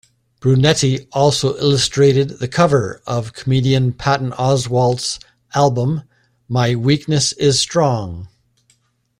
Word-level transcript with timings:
Brunetti 0.39 1.05
also 1.11 1.55
illustrated 1.57 2.39
the 2.39 2.47
cover 2.47 3.03
of 3.05 3.33
comedian 3.33 3.93
Patton 3.93 4.31
Oswalt's 4.31 5.19
album, 5.53 6.01
"My 6.49 6.73
Weakness 6.73 7.33
Is 7.33 7.59
Strong". 7.59 8.27